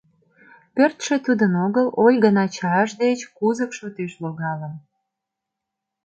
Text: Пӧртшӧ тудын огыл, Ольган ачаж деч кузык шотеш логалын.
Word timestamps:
Пӧртшӧ 0.75 1.15
тудын 1.25 1.53
огыл, 1.65 1.87
Ольган 2.03 2.37
ачаж 2.45 2.89
деч 3.03 3.19
кузык 3.37 3.71
шотеш 3.77 4.13
логалын. 4.23 4.73